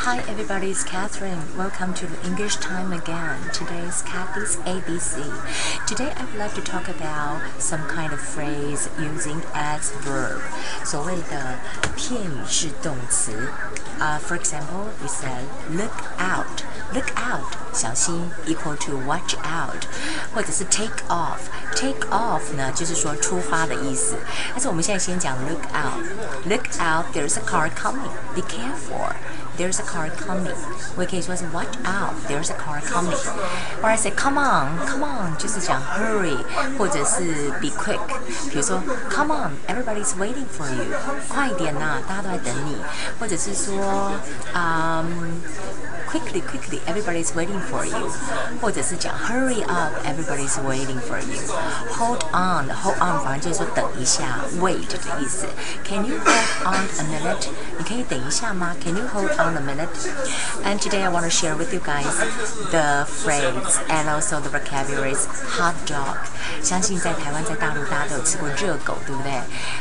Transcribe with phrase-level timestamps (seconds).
[0.00, 1.54] Hi everybody, it's Catherine.
[1.54, 3.50] Welcome to the English time again.
[3.52, 5.20] Today is Kathy's ABC.
[5.86, 10.40] Today I would like to talk about some kind of phrase using as verb.
[10.82, 11.58] 所谓的
[11.94, 13.52] 片语式动词。
[14.00, 16.64] Uh, for example, we say look out.
[16.94, 17.44] Look out，
[17.74, 19.84] 小心，equal to watch out，
[20.34, 24.16] 或者是 take off。take off 呢，就是说出发的意思。
[24.52, 28.12] 但是我们现在先讲 look out。Look out, there's a car coming.
[28.34, 29.12] Be careful.
[29.58, 30.54] There's a car coming.
[30.96, 32.14] 我也可以说是 watch out.
[32.28, 33.16] There's a car coming.
[33.82, 36.36] Or I say come on, come on，就是讲 hurry，
[36.78, 38.00] 或者是 be quick。
[38.50, 40.84] 比如说 come on, everybody's waiting for you.
[41.28, 42.76] 快一点呐，大家都在等你。
[43.18, 44.12] 或者是说，
[44.54, 45.40] 嗯。
[46.10, 48.10] quickly, quickly, everybody's waiting for you，
[48.60, 51.40] 或者是讲 hurry up, everybody's waiting for you.
[51.98, 55.46] Hold on, hold on，反正就是说等一下，wait 的意思。
[55.84, 57.48] Can you hold on a minute？
[57.78, 58.74] 你可以等一下吗？
[58.82, 59.88] Can you hold on a minute?
[60.64, 62.04] And today I want to share with you guys
[62.70, 65.26] the phrase and also the vocabularies
[65.58, 66.16] hot dog.
[66.62, 69.32] 相信在台湾在大陆大家都有吃过热狗，对不对？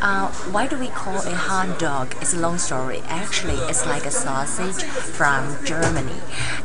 [0.00, 2.08] 啊、uh,，Why do we call a hot dog?
[2.20, 3.02] It's a long story.
[3.08, 4.84] Actually, it's like a sausage
[5.16, 6.09] from Germany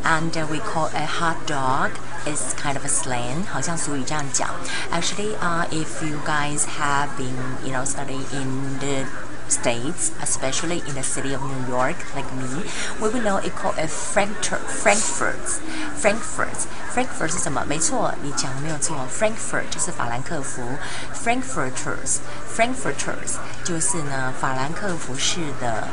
[0.03, 1.91] and uh, we call a hot dog
[2.25, 4.49] is kind of a slang，好像俗语这样讲。
[4.91, 9.05] Actually, uh, if you guys have been, you know, studying in the
[9.47, 12.63] states, especially in the city of New York, like me,
[12.99, 14.61] we will know it called a Frankfurt.
[14.61, 15.61] Frankfurt.
[15.99, 16.67] Frankfurt.
[16.93, 17.63] Frankfurt 是什么？
[17.67, 18.97] 没错，你讲的没有错。
[19.11, 20.61] Frankfurt 就是法兰克福。
[21.13, 22.19] Frankfurters.
[22.55, 25.87] Frankfurters 就是呢法兰克福市的。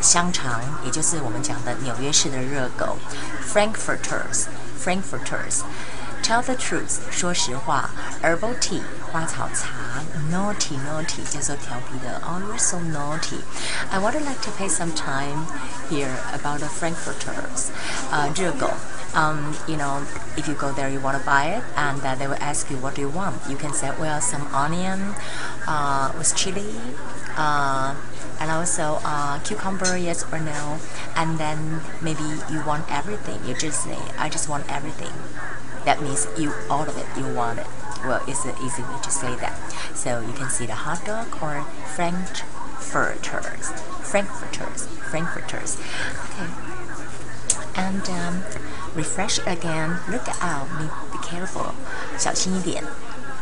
[0.00, 2.96] 香肠，也就是我们讲的纽约市的热狗，
[3.52, 7.90] Frankfurters，Frankfurters。Tell the truth，说实话。
[8.20, 10.02] Herbal tea，花草茶。
[10.32, 12.20] Naughty，naughty，叫做调皮的。
[12.26, 13.44] Oh, you're so naughty.
[13.90, 15.46] I would like to pay some time
[15.88, 17.70] here about the Frankfurters，
[18.10, 18.72] 呃，热狗。
[19.14, 20.02] Um, you know,
[20.36, 22.78] if you go there, you want to buy it, and uh, they will ask you,
[22.78, 23.36] what do you want?
[23.48, 25.14] You can say, well, some onion
[25.66, 26.74] uh, with chili,
[27.36, 27.94] uh,
[28.40, 30.78] and also uh, cucumber, yes or no.
[31.14, 33.44] And then maybe you want everything.
[33.46, 35.12] You just say, I just want everything.
[35.84, 37.66] That means you all of it, you want it.
[38.04, 39.56] Well, it's an easy way to say that.
[39.94, 41.62] So you can see the hot dog or
[41.94, 43.70] frankfurters,
[44.02, 45.78] frankfurters, frankfurters.
[46.30, 46.66] Okay
[47.76, 48.42] and um,
[48.94, 49.98] refresh again.
[50.08, 50.66] Look out,
[51.12, 51.74] be careful.
[52.18, 52.82] 小心一点.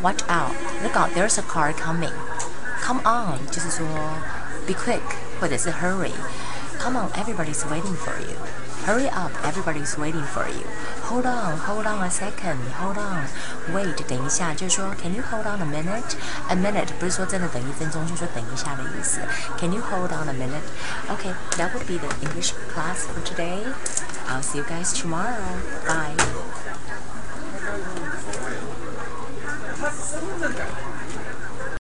[0.02, 0.52] Watch out.
[0.82, 2.12] Look out, there's a car coming.
[2.82, 3.86] Come on, 就是说
[4.68, 5.00] be quick
[5.40, 6.12] 或者是 hurry.
[6.78, 8.36] Come on, everybody's waiting for you.
[8.84, 10.66] Hurry up, everybody's waiting for you.
[11.04, 13.24] Hold on, hold on a second, hold on.
[13.72, 16.16] Wait, 等一下，就是说，Can you hold on a minute?
[16.48, 19.20] A minute 不是说真的等一分钟，就是说等一下的意思。
[19.58, 20.66] Can you hold on a minute?
[21.08, 23.62] Okay, that would be the English class for today.
[24.28, 25.38] I'll see you guys tomorrow.
[25.86, 26.17] Bye.